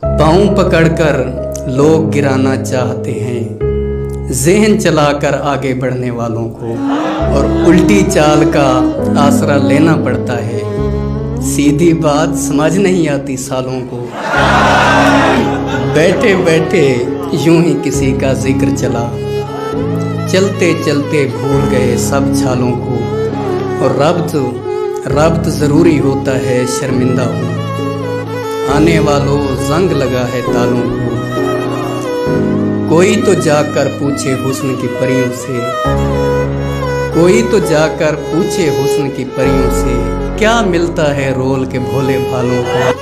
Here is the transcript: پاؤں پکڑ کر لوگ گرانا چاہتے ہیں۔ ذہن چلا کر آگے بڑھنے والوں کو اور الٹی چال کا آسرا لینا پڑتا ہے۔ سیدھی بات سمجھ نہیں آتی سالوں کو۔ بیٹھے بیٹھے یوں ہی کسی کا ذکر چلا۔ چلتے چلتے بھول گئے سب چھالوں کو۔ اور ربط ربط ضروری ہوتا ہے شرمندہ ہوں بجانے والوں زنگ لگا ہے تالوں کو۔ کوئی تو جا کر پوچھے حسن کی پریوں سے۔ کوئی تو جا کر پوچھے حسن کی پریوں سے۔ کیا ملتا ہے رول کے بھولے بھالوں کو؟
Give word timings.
پاؤں 0.00 0.56
پکڑ 0.56 0.88
کر 0.88 1.24
لوگ 1.66 2.14
گرانا 2.14 2.64
چاہتے 2.64 3.10
ہیں۔ 3.10 3.58
ذہن 4.32 4.80
چلا 4.80 5.12
کر 5.12 5.32
آگے 5.42 5.74
بڑھنے 5.74 6.10
والوں 6.10 6.50
کو 6.50 6.74
اور 7.34 7.44
الٹی 7.44 8.04
چال 8.10 8.50
کا 8.52 8.90
آسرا 9.18 9.56
لینا 9.56 9.96
پڑتا 10.04 10.36
ہے۔ 10.46 10.60
سیدھی 11.42 11.92
بات 11.92 12.38
سمجھ 12.38 12.78
نہیں 12.78 13.08
آتی 13.08 13.36
سالوں 13.36 13.80
کو۔ 13.90 14.06
بیٹھے 15.94 16.34
بیٹھے 16.44 17.04
یوں 17.32 17.62
ہی 17.64 17.74
کسی 17.82 18.12
کا 18.20 18.32
ذکر 18.32 18.76
چلا۔ 18.76 19.08
چلتے 20.30 20.72
چلتے 20.84 21.28
بھول 21.40 21.60
گئے 21.70 21.96
سب 21.98 22.20
چھالوں 22.38 22.72
کو۔ 22.72 22.96
اور 23.80 23.90
ربط 23.90 24.36
ربط 25.06 25.48
ضروری 25.48 26.00
ہوتا 26.00 26.36
ہے 26.36 26.62
شرمندہ 26.80 27.22
ہوں 27.22 27.59
بجانے 28.80 28.98
والوں 28.98 29.64
زنگ 29.68 29.92
لگا 29.92 30.26
ہے 30.32 30.40
تالوں 30.52 30.82
کو۔ 30.82 31.16
کوئی 32.88 33.22
تو 33.26 33.34
جا 33.34 33.62
کر 33.62 33.88
پوچھے 33.98 34.34
حسن 34.34 34.74
کی 34.80 34.88
پریوں 35.00 35.32
سے۔ 35.36 35.58
کوئی 37.14 37.46
تو 37.50 37.58
جا 37.58 37.86
کر 37.98 38.14
پوچھے 38.14 38.70
حسن 38.70 39.10
کی 39.16 39.24
پریوں 39.36 39.70
سے۔ 39.70 39.92
کیا 40.38 40.60
ملتا 40.60 41.16
ہے 41.16 41.32
رول 41.36 41.64
کے 41.64 41.78
بھولے 41.78 42.18
بھالوں 42.30 42.62
کو؟ 42.72 43.00